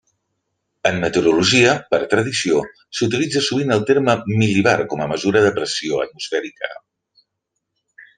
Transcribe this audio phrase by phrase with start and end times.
[0.89, 2.63] En meteorologia, per tradició,
[2.99, 6.71] s'utilitza sovint el terme mil·libar com a mesura de pressió atmosfèrica.